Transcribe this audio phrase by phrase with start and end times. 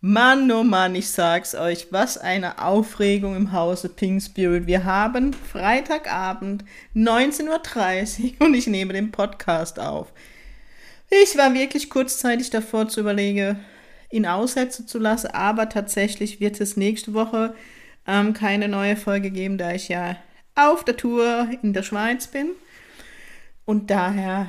[0.00, 4.68] Mann, oh Mann, ich sag's euch, was eine Aufregung im Hause Pink Spirit.
[4.68, 10.12] Wir haben Freitagabend 19.30 Uhr und ich nehme den Podcast auf.
[11.10, 13.58] Ich war wirklich kurzzeitig davor zu überlegen,
[14.12, 17.56] ihn aussetzen zu lassen, aber tatsächlich wird es nächste Woche
[18.06, 20.14] ähm, keine neue Folge geben, da ich ja
[20.54, 22.50] auf der Tour in der Schweiz bin.
[23.64, 24.48] Und daher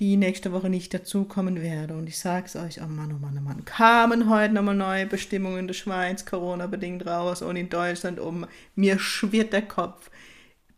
[0.00, 1.94] die nächste Woche nicht dazukommen werde.
[1.94, 5.06] Und ich sage es euch, oh Mann, oh Mann, oh Mann, kamen heute nochmal neue
[5.06, 8.46] Bestimmungen in der Schweiz, Corona-bedingt raus und in Deutschland um.
[8.76, 10.10] Mir schwirrt der Kopf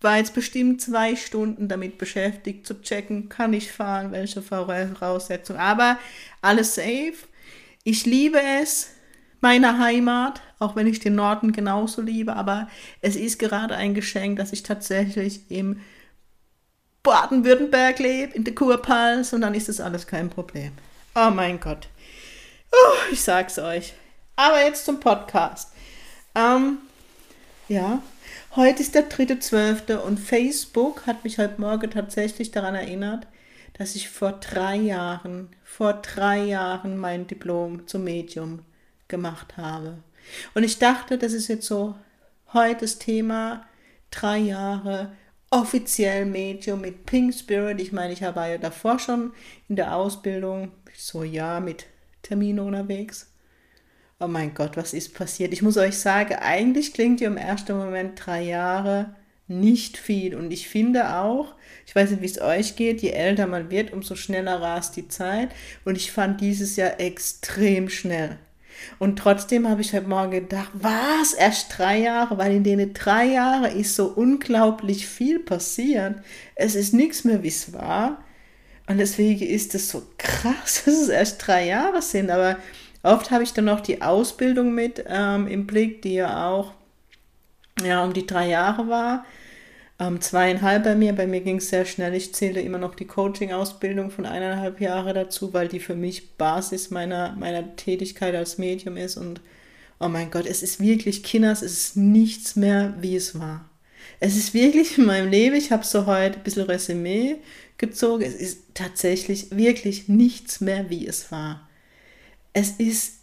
[0.00, 5.61] war jetzt bestimmt zwei Stunden damit beschäftigt zu checken, kann ich fahren, welche Voraussetzungen.
[5.61, 5.98] Aber
[6.41, 7.14] alles safe.
[7.84, 8.91] Ich liebe es,
[9.41, 12.69] meine Heimat, auch wenn ich den Norden genauso liebe, aber
[13.00, 15.80] es ist gerade ein Geschenk, dass ich tatsächlich im
[17.03, 20.73] Baden-Württemberg lebe, in der Kurpals und dann ist das alles kein Problem.
[21.15, 21.89] Oh mein Gott.
[22.73, 23.95] Oh, ich sag's euch.
[24.37, 25.73] Aber jetzt zum Podcast.
[26.34, 26.79] Ähm,
[27.69, 28.03] ja,
[28.57, 29.98] Heute ist der 3.12.
[29.98, 33.29] und Facebook hat mich heute Morgen tatsächlich daran erinnert,
[33.75, 38.64] dass ich vor drei Jahren, vor drei Jahren mein Diplom zum Medium
[39.07, 39.98] gemacht habe.
[40.55, 41.95] Und ich dachte, das ist jetzt so
[42.53, 43.64] heute das Thema,
[44.11, 45.12] drei Jahre
[45.51, 47.81] offiziell Medium mit Pink Spirit.
[47.81, 49.33] Ich meine, ich war ja davor schon
[49.69, 51.87] in der Ausbildung, so ja, mit
[52.23, 53.31] Terminen unterwegs
[54.20, 55.53] oh mein Gott, was ist passiert?
[55.53, 59.17] Ich muss euch sagen, eigentlich klingt ja im ersten Moment drei Jahre
[59.48, 60.36] nicht viel.
[60.36, 61.55] Und ich finde auch,
[61.86, 65.08] ich weiß nicht, wie es euch geht, je älter man wird, umso schneller rast die
[65.08, 65.51] Zeit.
[65.85, 68.39] Und ich fand dieses Jahr extrem schnell.
[68.98, 72.39] Und trotzdem habe ich heute Morgen gedacht, was, erst drei Jahre?
[72.39, 76.17] Weil in denen drei Jahre ist so unglaublich viel passiert.
[76.55, 78.23] Es ist nichts mehr, wie es war.
[78.86, 82.30] Und deswegen ist es so krass, dass es erst drei Jahre sind.
[82.30, 82.57] Aber
[83.02, 86.73] Oft habe ich dann noch die Ausbildung mit ähm, im Blick, die ja auch
[87.83, 89.24] ja, um die drei Jahre war.
[90.00, 91.12] Ähm, zweieinhalb bei mir.
[91.12, 92.14] Bei mir ging es sehr schnell.
[92.14, 96.90] Ich zähle immer noch die Coaching-Ausbildung von eineinhalb Jahren dazu, weil die für mich Basis
[96.90, 99.16] meiner, meiner Tätigkeit als Medium ist.
[99.16, 99.40] Und
[100.00, 103.68] oh mein Gott, es ist wirklich, Kinders, es ist nichts mehr, wie es war.
[104.18, 107.36] Es ist wirklich in meinem Leben, ich habe so heute ein bisschen Resümee
[107.78, 111.68] gezogen, es ist tatsächlich wirklich nichts mehr, wie es war
[112.52, 113.14] es ist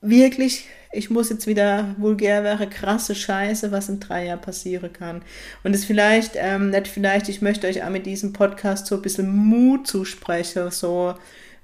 [0.00, 0.64] wirklich,
[0.94, 5.22] ich muss jetzt wieder vulgär wäre, krasse Scheiße, was in drei Jahren passieren kann.
[5.62, 9.02] Und es vielleicht, ähm, nicht vielleicht, ich möchte euch auch mit diesem Podcast so ein
[9.02, 11.14] bisschen Mut zusprechen, so,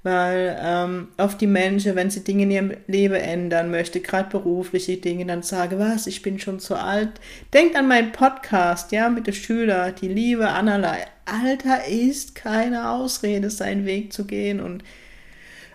[0.03, 4.97] weil ähm, oft die Menschen, wenn sie Dinge in ihrem Leben ändern möchte, gerade berufliche
[4.97, 7.09] Dinge, dann sage, was, ich bin schon zu alt.
[7.53, 11.05] Denkt an meinen Podcast, ja, mit den Schülern, die Liebe anerlei.
[11.25, 14.83] Alter ist keine Ausrede, seinen Weg zu gehen und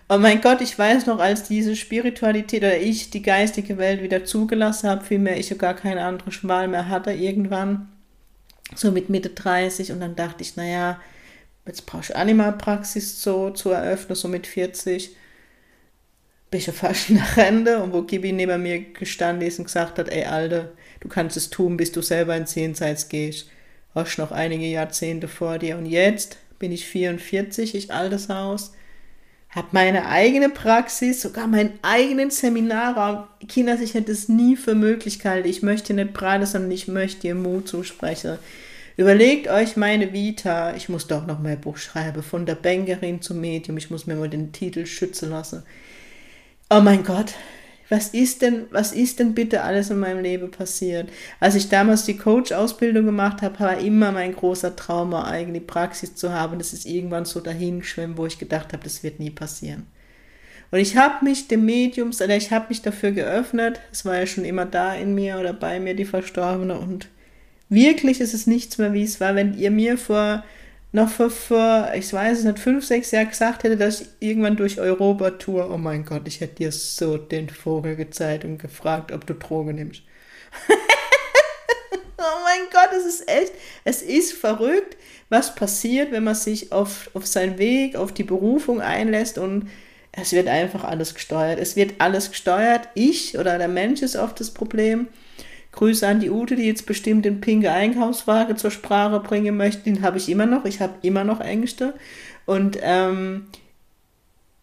[0.09, 4.25] Oh mein Gott, ich weiß noch, als diese Spiritualität oder ich die geistige Welt wieder
[4.25, 7.89] zugelassen habe, vielmehr ich ja gar keine andere Schmal mehr hatte irgendwann,
[8.77, 11.01] so mit Mitte 30 und dann dachte ich, naja,
[11.67, 15.17] jetzt brauche ich Animalpraxis so zu eröffnen, so mit 40.
[16.53, 19.99] Bin ich ja fast nach Rente und wo Gibi neben mir gestanden ist und gesagt
[19.99, 23.49] hat, ey Alter, du kannst es tun, bis du selber in Jenseits gehst.
[23.93, 28.73] Hast noch einige Jahrzehnte vor dir und jetzt bin ich 44, ich altes Haus
[29.57, 33.25] habe meine eigene Praxis, sogar meinen eigenen Seminarraum.
[33.49, 35.49] Kinder, ich hätte es nie für möglich gehalten.
[35.49, 38.39] Ich möchte nicht Breite, sondern ich möchte ihr Mut zusprechen.
[38.99, 40.75] Überlegt euch meine Vita.
[40.75, 42.23] Ich muss doch noch mein Buch schreiben.
[42.23, 43.79] Von der Bankerin zum Medium.
[43.79, 45.63] Ich muss mir mal den Titel schützen lassen.
[46.69, 47.33] Oh mein Gott,
[47.89, 51.09] was ist denn, was ist denn bitte alles in meinem Leben passiert?
[51.39, 56.15] Als ich damals die Coach-Ausbildung gemacht habe, war immer mein großer Traum, eine eigene Praxis
[56.15, 56.59] zu haben.
[56.59, 59.87] Das ist irgendwann so dahingeschwemmt, wo ich gedacht habe, das wird nie passieren.
[60.73, 63.81] Und ich habe mich dem Mediums, oder ich habe mich dafür geöffnet.
[63.93, 66.77] Es war ja schon immer da in mir oder bei mir, die Verstorbene.
[66.77, 67.09] Und
[67.69, 70.45] wirklich ist es nichts mehr, wie es war, wenn ihr mir vor
[70.93, 74.57] noch vor, vor, ich weiß es nicht, fünf, sechs Jahren gesagt hätte, dass ich irgendwann
[74.57, 79.13] durch Europa tour, oh mein Gott, ich hätte dir so den Vogel gezeigt und gefragt,
[79.13, 80.03] ob du Drogen nimmst.
[82.19, 83.53] oh mein Gott, es ist echt,
[83.85, 84.97] es ist verrückt,
[85.29, 89.69] was passiert, wenn man sich auf, auf seinen Weg, auf die Berufung einlässt und
[90.19, 91.59] Es wird einfach alles gesteuert.
[91.61, 92.89] Es wird alles gesteuert.
[92.95, 95.09] Ich oder der Mensch ist oft das Problem.
[95.77, 99.83] Grüße an die Ute, die jetzt bestimmt den pinke Einkaufswagen zur Sprache bringen möchte.
[99.83, 100.65] Den habe ich immer noch.
[100.65, 101.95] Ich habe immer noch Ängste.
[102.47, 103.47] Und ähm,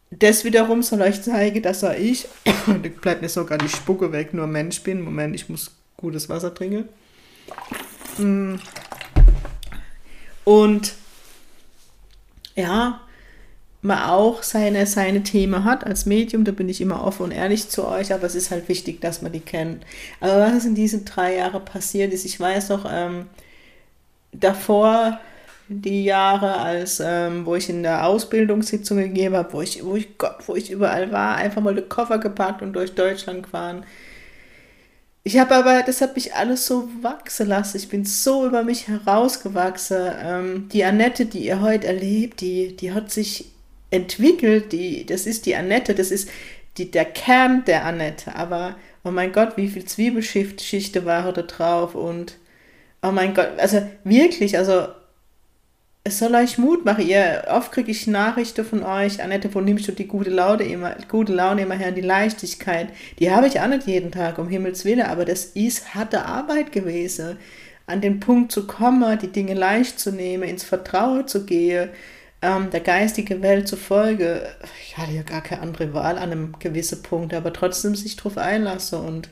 [0.10, 2.27] das wiederum soll euch zeigen, dass auch ich,
[3.01, 5.01] bleibt mir sogar die Spucke weg, nur Mensch bin.
[5.01, 6.89] Moment, ich muss gutes Wasser trinken.
[8.18, 8.56] Mm.
[10.45, 10.95] Und
[12.56, 13.01] ja,
[13.83, 17.69] man auch seine, seine Themen hat als Medium, da bin ich immer offen und ehrlich
[17.69, 19.85] zu euch, aber es ist halt wichtig, dass man die kennt.
[20.21, 23.27] Aber was ist in diesen drei Jahren passiert ist, ich weiß noch, ähm,
[24.31, 25.19] davor
[25.68, 30.18] die Jahre, als ähm, wo ich in der Ausbildungssitzung gegeben habe, wo ich, wo ich
[30.18, 33.86] Gott, wo ich überall war, einfach mal den Koffer gepackt und durch Deutschland gefahren.
[35.25, 37.77] Ich habe aber, das hat mich alles so wachsen lassen.
[37.77, 40.12] Ich bin so über mich herausgewachsen.
[40.21, 43.52] Ähm, die Annette, die ihr heute erlebt, die, die hat sich
[43.94, 46.30] entwickelt, die, das ist die Annette, das ist
[46.78, 51.94] die, der Kern der Annette, aber oh mein Gott, wie viel Zwiebelschichte war da drauf
[51.94, 52.38] und
[53.04, 54.88] oh mein Gott, also wirklich, also
[56.06, 57.07] es soll euch Mut machen.
[57.07, 60.96] Ihr, oft kriege ich Nachrichten von euch, Annette, wo nimmst du die gute Laune immer,
[61.07, 62.89] gute Laune immer her, die Leichtigkeit.
[63.19, 66.72] Die habe ich auch nicht jeden Tag, um Himmels Willen, aber das ist harte Arbeit
[66.72, 67.38] gewesen,
[67.86, 71.89] an den Punkt zu kommen, die Dinge leicht zu nehmen, ins Vertrauen zu gehen,
[72.44, 74.48] ähm, der geistigen Welt zufolge,
[74.86, 78.38] ich hatte ja gar keine andere Wahl an einem gewissen Punkt, aber trotzdem sich darauf
[78.38, 79.30] einlasse und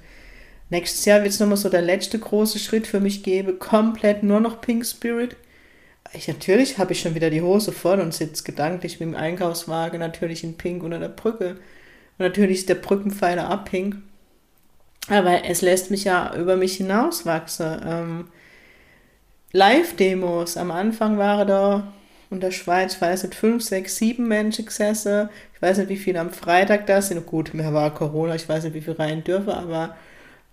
[0.70, 4.40] nächstes Jahr wird es nochmal so der letzte große Schritt für mich geben, komplett nur
[4.40, 5.36] noch Pink Spirit.
[6.14, 10.00] Ich, natürlich habe ich schon wieder die Hose voll und sitze gedanklich mit dem Einkaufswagen
[10.00, 11.52] natürlich in Pink unter der Brücke.
[12.18, 13.98] Und natürlich ist der Brückenpfeiler ab Pink.
[15.08, 17.82] Aber es lässt mich ja über mich hinauswachsen.
[17.86, 18.28] Ähm,
[19.54, 20.58] Live-Demos.
[20.58, 21.94] Am Anfang waren da
[22.32, 25.30] in der Schweiz, ich weiß nicht, fünf, sechs, sieben Menschen gesessen.
[25.54, 27.26] Ich weiß nicht, wie viele am Freitag da sind.
[27.26, 29.96] Gut, mir war Corona, ich weiß nicht, wie viele rein dürfen, aber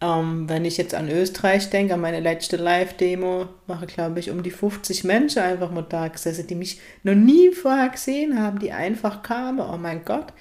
[0.00, 4.42] ähm, wenn ich jetzt an Österreich denke, an meine letzte Live-Demo, waren, glaube ich, um
[4.42, 8.72] die 50 Menschen einfach mal da gesessen, die mich noch nie vorher gesehen haben, die
[8.72, 9.60] einfach kamen.
[9.60, 10.32] Oh mein Gott.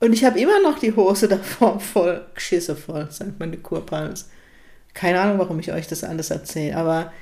[0.00, 4.28] Und ich habe immer noch die Hose davor voll, geschissen voll, sagt meine Kurpals.
[4.94, 7.12] Keine Ahnung, warum ich euch das anders erzähle, aber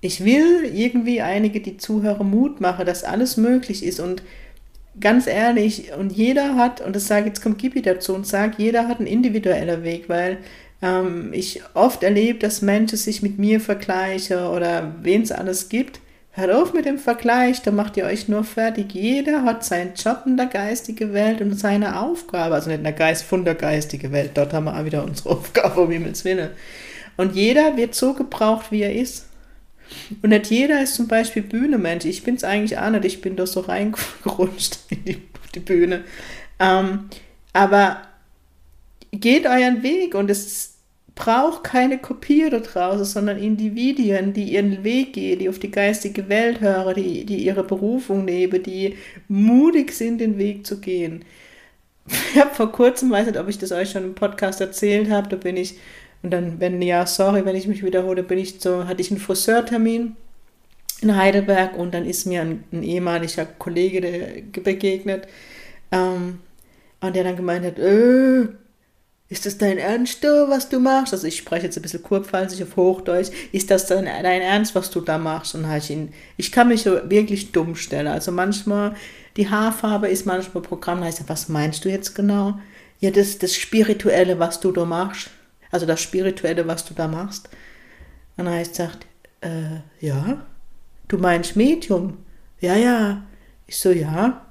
[0.00, 4.22] ich will irgendwie einige, die Zuhörer Mut machen, dass alles möglich ist und
[4.98, 8.88] ganz ehrlich, und jeder hat, und das sage jetzt kommt Gibi dazu und sagt, jeder
[8.88, 10.38] hat einen individuellen Weg, weil
[10.82, 16.00] ähm, ich oft erlebe, dass Menschen sich mit mir vergleichen oder wen es alles gibt.
[16.32, 18.94] Hört auf mit dem Vergleich, da macht ihr euch nur fertig.
[18.94, 22.92] Jeder hat seinen Job in der geistigen Welt und seine Aufgabe, also nicht in der
[22.92, 26.50] Geist, von der geistigen Welt, dort haben wir auch wieder unsere Aufgabe, um Himmels Willen.
[27.16, 29.26] Und jeder wird so gebraucht, wie er ist.
[30.22, 32.04] Und nicht jeder ist zum Beispiel Bühnemensch.
[32.04, 33.04] Ich bin es eigentlich auch nicht.
[33.04, 35.22] Ich bin da so reingerutscht in die,
[35.54, 36.04] die Bühne.
[36.58, 37.08] Ähm,
[37.52, 38.02] aber
[39.12, 40.74] geht euren Weg und es
[41.14, 46.28] braucht keine Kopie da draußen, sondern Individuen, die ihren Weg gehen, die auf die geistige
[46.28, 48.96] Welt hören, die, die ihre Berufung leben, die
[49.28, 51.24] mutig sind, den Weg zu gehen.
[52.32, 55.28] Ich habe vor kurzem, weiß nicht, ob ich das euch schon im Podcast erzählt habe,
[55.28, 55.74] da bin ich
[56.22, 59.20] und dann, wenn, ja, sorry, wenn ich mich wiederhole, bin ich so, hatte ich einen
[59.20, 60.16] Friseurtermin
[61.00, 65.26] in Heidelberg und dann ist mir ein, ein ehemaliger Kollege begegnet
[65.92, 66.40] ähm,
[67.00, 68.48] und der dann gemeint hat, äh,
[69.30, 71.12] ist das dein Ernst, was du machst?
[71.12, 73.30] Also ich spreche jetzt ein bisschen kurpfalzig auf Hochdeutsch.
[73.52, 75.54] Ist das dein, dein Ernst, was du da machst?
[75.54, 78.08] Und ich ihn, ich kann mich so wirklich dumm stellen.
[78.08, 78.96] Also manchmal,
[79.36, 82.58] die Haarfarbe ist manchmal Programm, da heißt was meinst du jetzt genau?
[82.98, 85.30] Ja, das, das Spirituelle, was du da machst
[85.70, 87.48] also das Spirituelle, was du da machst.
[88.36, 89.06] Und dann heißt sagt,
[89.40, 90.46] äh, ja,
[91.08, 92.18] du meinst Medium?
[92.60, 93.22] Ja, ja.
[93.66, 94.46] Ich so, ja.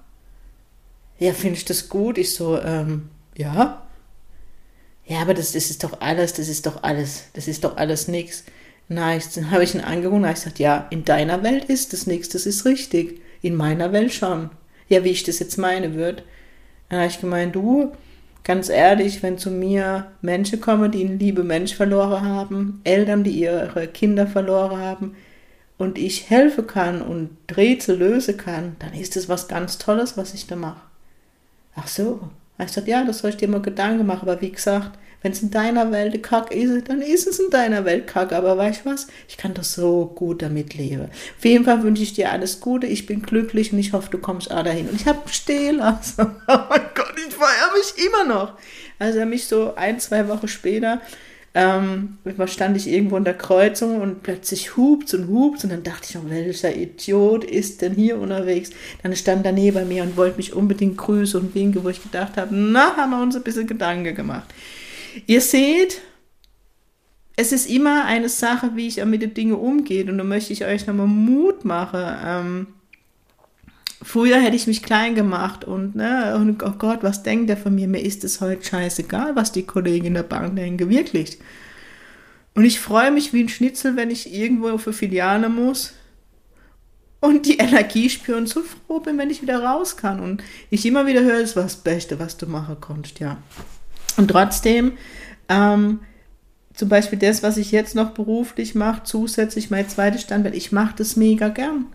[1.19, 2.17] Ja, finde ich das gut?
[2.17, 3.85] Ich so, ähm, ja.
[5.05, 8.07] Ja, aber das, das ist doch alles, das ist doch alles, das ist doch alles
[8.07, 8.43] nichts.
[8.88, 12.07] Na, dann habe ich ihn angeguckt und habe gesagt, ja, in deiner Welt ist das
[12.07, 13.21] nichts, das ist richtig.
[13.41, 14.49] In meiner Welt schon.
[14.88, 16.23] Ja, wie ich das jetzt meine würde.
[16.89, 17.91] Dann habe ich gemeint, du,
[18.43, 23.31] ganz ehrlich, wenn zu mir Menschen kommen, die einen lieben Mensch verloren haben, Eltern, die
[23.31, 25.15] ihre Kinder verloren haben,
[25.77, 30.34] und ich helfen kann und Rätsel lösen kann, dann ist das was ganz Tolles, was
[30.34, 30.81] ich da mache.
[31.75, 32.29] Ach so.
[32.62, 35.41] Ich sagte, ja, das soll ich dir mal Gedanken machen, aber wie gesagt, wenn es
[35.41, 38.31] in deiner Welt Kack ist, dann ist es in deiner Welt Kack.
[38.31, 39.07] Aber weißt du was?
[39.27, 41.09] Ich kann doch so gut damit leben.
[41.38, 42.88] Auf jeden Fall wünsche ich dir alles Gute.
[42.88, 44.88] Ich bin glücklich und ich hoffe, du kommst auch dahin.
[44.88, 46.27] Und ich habe stehen lassen.
[46.47, 48.57] Oh mein Gott, ich feiere mich immer noch.
[48.97, 50.99] Also er mich so ein, zwei Wochen später
[51.55, 56.07] ähm, stand ich irgendwo in der Kreuzung und plötzlich hupt und hupt und dann dachte
[56.09, 58.69] ich, oh, welcher Idiot ist denn hier unterwegs?
[59.01, 62.38] Dann stand er neben mir und wollte mich unbedingt grüßen und winken, wo ich gedacht
[62.38, 64.53] habe, na, haben wir uns ein bisschen Gedanken gemacht.
[65.27, 66.01] Ihr seht,
[67.35, 70.65] es ist immer eine Sache, wie ich mit den Dingen umgehe und da möchte ich
[70.65, 72.17] euch nochmal Mut machen.
[72.25, 72.67] Ähm,
[74.01, 77.75] Früher hätte ich mich klein gemacht und, ne, und oh Gott, was denkt der von
[77.75, 77.87] mir?
[77.87, 81.37] Mir ist es heute scheißegal, was die Kollegen in der Bank denken, wirklich.
[82.55, 85.93] Und ich freue mich wie ein Schnitzel, wenn ich irgendwo für Filiale muss
[87.19, 90.21] und die Energie spüre und so froh bin, wenn ich wieder raus kann.
[90.21, 93.37] Und ich immer wieder höre, es war das Beste, was du machen konntest, ja.
[94.19, 94.97] Und trotzdem,
[95.47, 96.01] ähm,
[96.73, 100.95] zum Beispiel das, was ich jetzt noch beruflich mache, zusätzlich mein zweites Standbein, ich mache
[100.97, 101.85] das mega gern.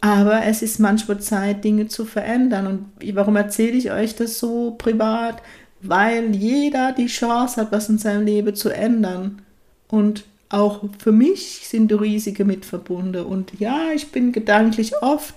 [0.00, 2.66] Aber es ist manchmal Zeit, Dinge zu verändern.
[2.68, 5.42] Und warum erzähle ich euch das so privat?
[5.82, 9.42] Weil jeder die Chance hat, was in seinem Leben zu ändern.
[9.88, 13.24] Und auch für mich sind Risiken mit verbunden.
[13.24, 15.34] Und ja, ich bin gedanklich oft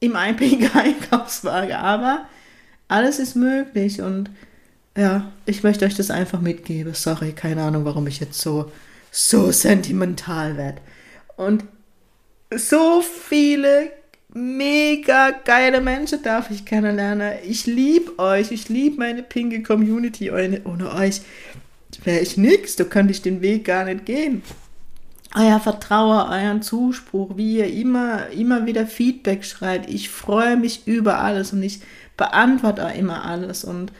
[0.00, 2.26] im Einkaufswagen, aber
[2.88, 4.00] alles ist möglich.
[4.00, 4.30] Und
[4.96, 6.94] ja, ich möchte euch das einfach mitgeben.
[6.94, 8.70] Sorry, keine Ahnung, warum ich jetzt so,
[9.10, 10.80] so sentimental werde.
[11.36, 11.64] Und
[12.56, 13.90] so viele
[14.32, 17.34] mega geile Menschen darf ich kennenlernen.
[17.46, 20.30] Ich liebe euch, ich liebe meine pinke Community.
[20.30, 21.22] Ohne euch
[22.02, 24.42] wäre ich nix, da könnte ich den Weg gar nicht gehen.
[25.36, 29.90] Euer Vertrauen, euren Zuspruch, wie ihr immer, immer wieder Feedback schreibt.
[29.90, 31.80] Ich freue mich über alles und ich
[32.16, 33.64] beantworte auch immer alles.
[33.64, 33.92] Und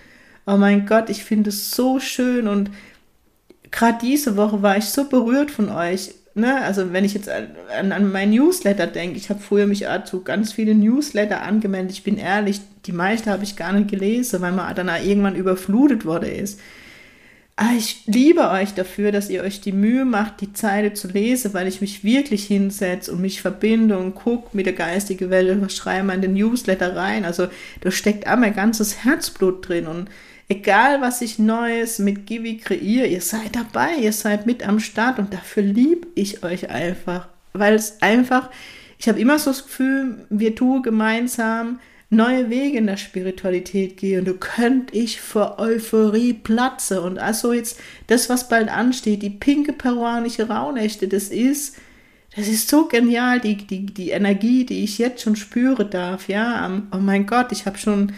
[0.46, 2.70] oh mein Gott, ich finde es so schön und
[3.70, 7.92] gerade diese Woche war ich so berührt von euch ne, also wenn ich jetzt an,
[7.92, 11.92] an mein Newsletter denke, ich habe früher mich zu ganz viele Newsletter angemeldet.
[11.92, 16.04] Ich bin ehrlich, die meisten habe ich gar nicht gelesen, weil man dann irgendwann überflutet
[16.04, 16.60] worden ist.
[17.56, 21.54] Ah, ich liebe euch dafür, dass ihr euch die Mühe macht, die Zeile zu lesen,
[21.54, 25.72] weil ich mich wirklich hinsetze und mich verbinde und gucke mit der geistigen Welt und
[25.72, 27.24] schreibe in den Newsletter rein.
[27.24, 27.46] Also
[27.80, 30.08] da steckt auch mein ganzes Herzblut drin und
[30.46, 35.18] Egal, was ich Neues mit Givi kreiere, ihr seid dabei, ihr seid mit am Start
[35.18, 37.28] und dafür liebe ich euch einfach.
[37.54, 38.50] Weil es einfach,
[38.98, 41.78] ich habe immer so das Gefühl, wir tun gemeinsam
[42.10, 47.00] neue Wege in der Spiritualität gehen und du könnt ich vor Euphorie platze.
[47.02, 51.76] Und also jetzt das, was bald ansteht, die pinke peruanische Rauhnächte, das ist,
[52.36, 56.82] das ist so genial, die, die, die Energie, die ich jetzt schon spüre darf, ja.
[56.92, 58.12] Oh mein Gott, ich habe schon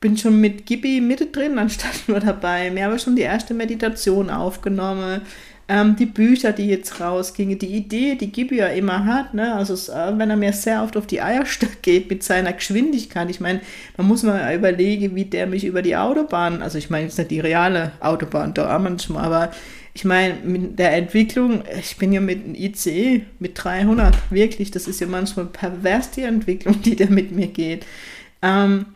[0.00, 2.70] bin schon mit Gibi mittendrin, anstatt nur dabei.
[2.70, 5.22] Mir habe schon die erste Meditation aufgenommen.
[5.70, 9.54] Ähm, die Bücher, die jetzt rausgingen, die Idee, die Gibi ja immer hat, ne?
[9.54, 13.28] also äh, wenn er mir sehr oft auf die Eierstöcke geht mit seiner Geschwindigkeit.
[13.28, 13.60] Ich meine,
[13.98, 17.30] man muss mal überlegen, wie der mich über die Autobahn, also ich meine jetzt nicht
[17.30, 19.50] die reale Autobahn, da manchmal, aber
[19.92, 24.88] ich meine, mit der Entwicklung, ich bin ja mit einem ICE mit 300, wirklich, das
[24.88, 27.84] ist ja manchmal pervers die Entwicklung, die der mit mir geht.
[28.40, 28.86] Ähm,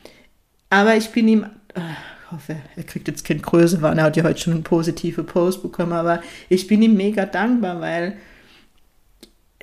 [0.73, 1.81] aber ich bin ihm, äh,
[2.25, 5.26] ich hoffe, er kriegt jetzt kein Größe, weil er hat ja heute schon einen positiven
[5.26, 8.17] Post bekommen, aber ich bin ihm mega dankbar, weil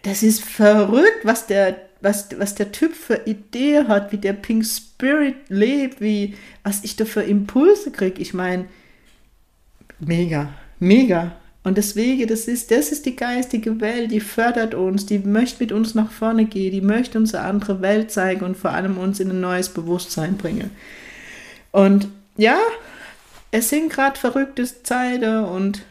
[0.03, 4.63] das ist verrückt, was der, was, was der Typ für Idee hat, wie der Pink
[4.67, 8.21] Spirit lebt, wie, was ich da für Impulse kriege.
[8.21, 8.65] Ich meine,
[9.97, 11.38] mega, mega.
[11.69, 15.71] Und deswegen, das ist, das ist die geistige Welt, die fördert uns, die möchte mit
[15.71, 19.19] uns nach vorne gehen, die möchte uns eine andere Welt zeigen und vor allem uns
[19.19, 20.71] in ein neues Bewusstsein bringen.
[21.71, 22.07] Und
[22.37, 22.57] ja,
[23.51, 25.83] es sind gerade verrückte Zeiten und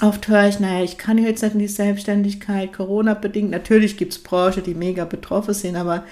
[0.00, 3.50] oft höre ich, naja, ich kann jetzt nicht in die Selbstständigkeit, Corona-bedingt.
[3.50, 6.02] Natürlich gibt es Branchen, die mega betroffen sind, aber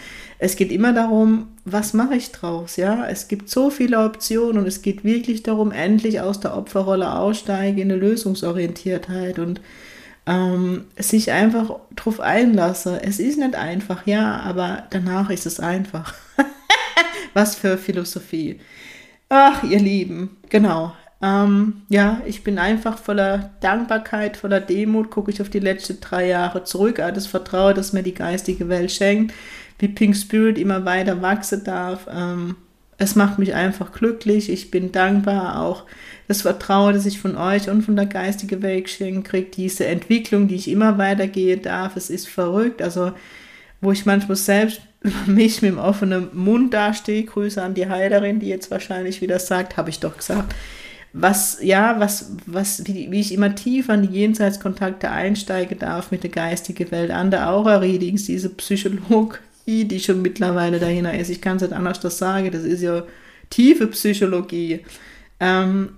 [0.43, 3.07] es geht immer darum, was mache ich draus, ja?
[3.07, 7.77] Es gibt so viele Optionen und es geht wirklich darum, endlich aus der Opferrolle aussteigen
[7.77, 9.61] in eine Lösungsorientiertheit und
[10.27, 13.03] ähm, sich einfach drauf einlasse.
[13.03, 16.15] Es ist nicht einfach, ja, aber danach ist es einfach.
[17.35, 18.61] was für Philosophie.
[19.29, 20.95] Ach, ihr Lieben, genau.
[21.23, 26.29] Ähm, ja, ich bin einfach voller Dankbarkeit, voller Demut, gucke ich auf die letzten drei
[26.29, 29.35] Jahre zurück, all das Vertrauen, das mir die geistige Welt schenkt
[29.81, 32.07] wie Pink Spirit immer weiter wachsen darf.
[32.13, 32.57] Ähm,
[32.99, 34.51] es macht mich einfach glücklich.
[34.51, 35.85] Ich bin dankbar auch
[36.29, 39.51] das Vertrauen, das ich von euch und von der geistigen Welt geschenkt kriege.
[39.51, 41.97] Diese Entwicklung, die ich immer weitergehen darf.
[41.97, 42.83] Es ist verrückt.
[42.83, 43.13] Also,
[43.81, 44.83] wo ich manchmal selbst
[45.27, 47.25] mich mit dem offenen Mund dastehe.
[47.25, 50.55] Grüße an die Heilerin, die jetzt wahrscheinlich wieder sagt, habe ich doch gesagt.
[51.13, 56.23] Was, ja, was, was, wie, wie ich immer tiefer an die Jenseitskontakte einsteigen darf mit
[56.23, 61.31] der geistigen Welt, an der Aura-Readings, diese Psycholog, die schon mittlerweile dahinter ist.
[61.31, 62.51] Ich kann es nicht anders das sagen.
[62.51, 63.05] Das ist ja
[63.51, 64.81] tiefe Psychologie.
[65.39, 65.91] Ähm,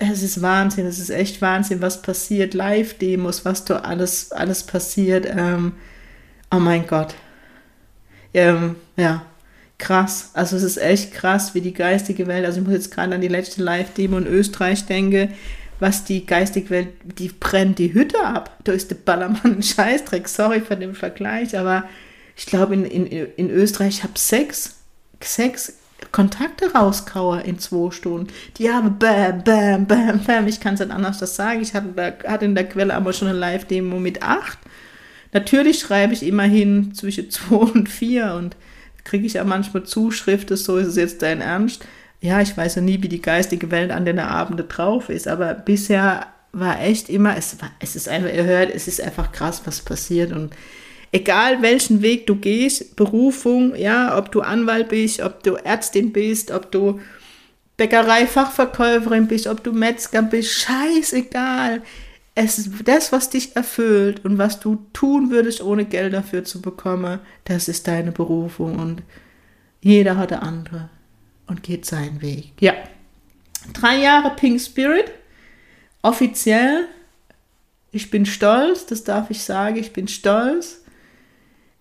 [0.00, 2.54] es ist Wahnsinn, es ist echt Wahnsinn, was passiert.
[2.54, 5.26] Live-Demos, was da alles, alles passiert.
[5.28, 5.72] Ähm,
[6.50, 7.14] oh mein Gott.
[8.32, 9.22] Ähm, ja,
[9.78, 10.30] krass.
[10.34, 13.20] Also es ist echt krass, wie die geistige Welt, also ich muss jetzt gerade an
[13.20, 15.32] die letzte Live-Demo in Österreich denken,
[15.80, 18.56] was die geistige Welt, die brennt die Hütte ab.
[18.64, 21.84] Da ist der Ballermann ein Scheißdreck, sorry für den Vergleich, aber
[22.38, 24.76] ich glaube in, in, in Österreich, ich habe sechs,
[25.20, 25.74] sechs
[26.12, 28.32] Kontakte rauskaue in zwei Stunden.
[28.58, 30.46] Die haben bam, bam, bam, bam.
[30.46, 31.60] Ich kann es nicht anders das sagen.
[31.60, 34.56] Ich hatte, hatte in der Quelle aber schon eine Live-Demo mit acht.
[35.32, 38.54] Natürlich schreibe ich immerhin zwischen zwei und vier und
[39.02, 41.84] kriege ich ja manchmal Zuschriften, so ist es jetzt dein Ernst.
[42.20, 45.54] Ja, ich weiß ja nie, wie die geistige Welt an den Abenden drauf ist, aber
[45.54, 49.62] bisher war echt immer, es, war, es ist einfach, ihr hört, es ist einfach krass,
[49.64, 50.52] was passiert und
[51.12, 56.50] egal welchen Weg du gehst, Berufung, ja, ob du Anwalt bist, ob du Ärztin bist,
[56.50, 57.00] ob du
[57.76, 61.82] Bäckerei-Fachverkäuferin bist, ob du Metzger bist, scheißegal.
[62.34, 66.60] Es ist das, was dich erfüllt und was du tun würdest, ohne Geld dafür zu
[66.60, 69.02] bekommen, das ist deine Berufung und
[69.80, 70.90] jeder hat eine andere
[71.46, 72.52] und geht seinen Weg.
[72.60, 72.74] Ja.
[73.72, 75.10] Drei Jahre Pink Spirit.
[76.02, 76.86] Offiziell.
[77.90, 80.82] Ich bin stolz, das darf ich sagen, ich bin stolz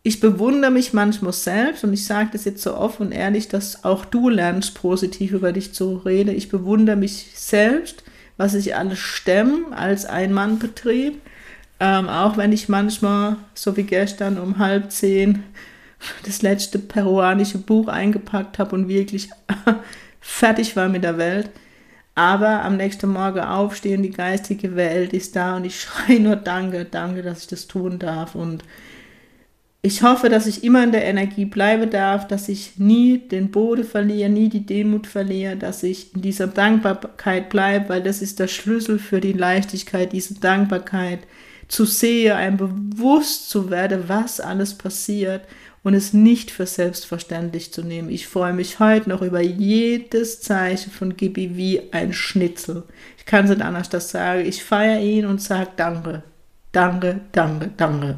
[0.08, 3.84] ich bewundere mich manchmal selbst und ich sage das jetzt so offen und ehrlich, dass
[3.84, 6.34] auch du lernst, positiv über dich zu reden.
[6.34, 8.06] Ich bewundere mich selbst,
[8.38, 11.22] was ich alles stemme als Ein-Mann-Betrieb.
[11.82, 15.44] Ähm, auch wenn ich manchmal, so wie gestern um halb zehn,
[16.26, 19.30] das letzte peruanische Buch eingepackt habe und wirklich
[20.22, 21.50] fertig war mit der Welt.
[22.16, 26.86] Aber am nächsten Morgen aufstehen, die geistige Welt ist da und ich schreie nur Danke,
[26.86, 28.36] danke, dass ich das tun darf.
[28.36, 28.64] Und
[29.82, 33.84] ich hoffe, dass ich immer in der Energie bleiben darf, dass ich nie den Boden
[33.84, 38.48] verliere, nie die Demut verliere, dass ich in dieser Dankbarkeit bleibe, weil das ist der
[38.48, 41.20] Schlüssel für die Leichtigkeit, diese Dankbarkeit
[41.68, 45.42] zu sehen, einem bewusst zu werden, was alles passiert
[45.84, 48.10] und es nicht für selbstverständlich zu nehmen.
[48.10, 52.84] Ich freue mich heute noch über jedes Zeichen von Gibi wie ein Schnitzel.
[53.18, 54.46] Ich kann es nicht anders das sagen.
[54.46, 56.24] Ich feiere ihn und sage Danke,
[56.72, 58.18] Danke, Danke, Danke.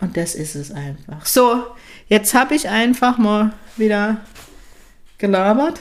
[0.00, 1.26] Und das ist es einfach.
[1.26, 1.66] So,
[2.08, 4.18] jetzt habe ich einfach mal wieder
[5.18, 5.80] gelabert,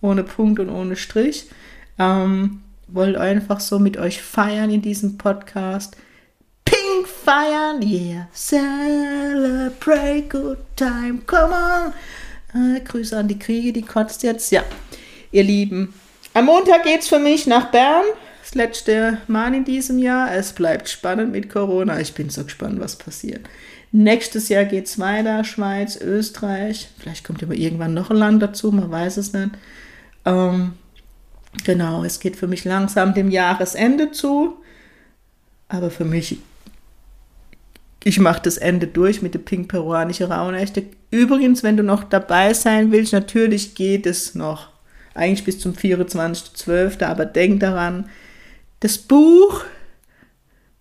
[0.00, 1.48] ohne Punkt und ohne Strich.
[1.98, 5.96] Ähm, wollte einfach so mit euch feiern in diesem Podcast.
[6.64, 12.76] Pink feiern, yeah, celebrate good time, come on.
[12.76, 14.50] Äh, Grüße an die Kriege, die kotzt jetzt.
[14.52, 14.62] Ja,
[15.30, 15.94] ihr Lieben,
[16.34, 18.04] am Montag geht's für mich nach Bern
[18.54, 20.32] letzte Mal in diesem Jahr.
[20.34, 22.00] Es bleibt spannend mit Corona.
[22.00, 23.48] Ich bin so gespannt, was passiert.
[23.92, 26.88] Nächstes Jahr geht es weiter, Schweiz, Österreich.
[26.98, 29.50] Vielleicht kommt immer irgendwann noch ein Land dazu, man weiß es nicht.
[30.24, 30.72] Ähm,
[31.64, 34.56] genau, es geht für mich langsam dem Jahresende zu.
[35.68, 36.38] Aber für mich,
[38.02, 40.84] ich mache das Ende durch mit der pink peruanischen Rauhnächte.
[41.10, 44.68] Übrigens, wenn du noch dabei sein willst, natürlich geht es noch.
[45.14, 47.04] Eigentlich bis zum 24.12.
[47.04, 48.08] Aber denk daran,
[48.82, 49.62] das Buch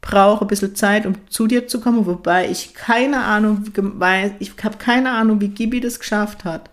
[0.02, 3.64] braucht ein bisschen Zeit, um zu dir zu kommen, wobei ich keine Ahnung,
[4.40, 6.72] ich habe keine Ahnung, wie Gibi das geschafft hat,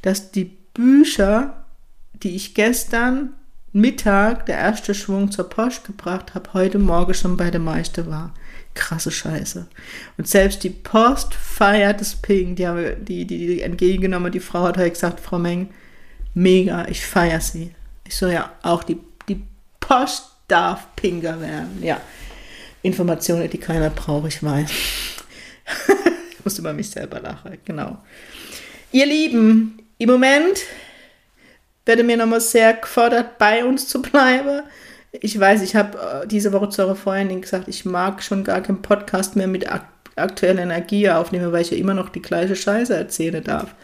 [0.00, 1.64] dass die Bücher,
[2.14, 3.34] die ich gestern
[3.72, 8.32] Mittag, der erste Schwung zur Post gebracht habe, heute Morgen schon bei der Meister war.
[8.72, 9.68] Krasse Scheiße.
[10.16, 14.62] Und selbst die Post feiert das Ping, die, haben, die, die, die entgegengenommen, die Frau
[14.62, 15.68] hat heute gesagt, Frau Meng,
[16.32, 17.74] mega, ich feiere sie.
[18.06, 19.44] Ich so, ja, auch die, die
[19.78, 21.78] Post darf Pinger werden.
[21.82, 22.00] Ja,
[22.82, 24.70] Informationen, die keiner braucht, ich weiß.
[26.32, 27.98] ich muss über mich selber lachen, genau.
[28.92, 30.62] Ihr Lieben, im Moment
[31.84, 34.62] werde mir nochmal sehr gefordert, bei uns zu bleiben.
[35.12, 38.60] Ich weiß, ich habe äh, diese Woche zu eurer Freundin gesagt, ich mag schon gar
[38.60, 39.66] keinen Podcast mehr mit
[40.16, 43.74] aktueller Energie aufnehmen, weil ich ja immer noch die gleiche Scheiße erzählen darf.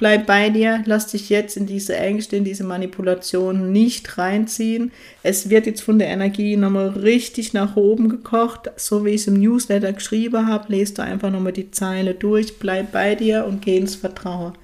[0.00, 4.92] Bleib bei dir, lass dich jetzt in diese Ängste, in diese Manipulation nicht reinziehen.
[5.22, 9.26] Es wird jetzt von der Energie nochmal richtig nach oben gekocht, so wie ich es
[9.26, 10.74] im Newsletter geschrieben habe.
[10.74, 14.54] Lest du einfach nochmal die Zeile durch, bleib bei dir und geh ins Vertrauen.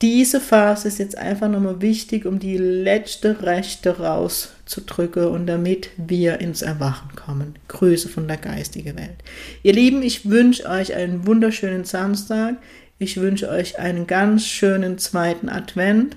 [0.00, 6.40] Diese Phase ist jetzt einfach nochmal wichtig, um die letzte Rechte rauszudrücken und damit wir
[6.40, 7.56] ins Erwachen kommen.
[7.66, 9.16] Grüße von der geistigen Welt.
[9.64, 12.58] Ihr Lieben, ich wünsche euch einen wunderschönen Samstag.
[12.98, 16.16] Ich wünsche euch einen ganz schönen zweiten Advent.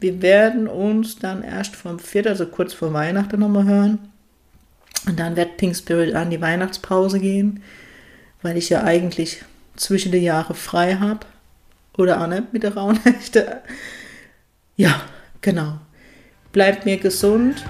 [0.00, 3.98] Wir werden uns dann erst vom 4., also kurz vor Weihnachten nochmal hören.
[5.06, 7.62] Und dann wird Pink Spirit an die Weihnachtspause gehen,
[8.42, 9.44] weil ich ja eigentlich
[9.76, 11.26] zwischen den Jahren frei habe.
[11.96, 13.60] Oder auch nicht mit der Rauhnächte.
[14.76, 15.02] Ja,
[15.42, 15.78] genau.
[16.52, 17.62] Bleibt mir gesund.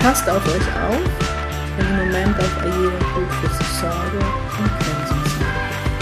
[0.00, 1.00] Passt auf euch auf.
[1.78, 4.29] Im Moment auf jeder gut für sich sorge und grenzen sie.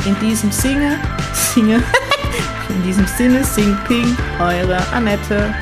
[0.08, 0.98] In diesem Sinne,
[1.34, 1.82] singe,
[2.70, 5.54] in diesem Sinne, sing Ping, eure Annette.